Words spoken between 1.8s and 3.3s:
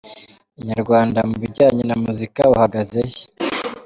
na muzika uhagaze he?.